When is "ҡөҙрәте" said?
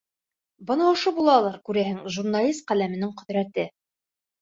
3.23-3.71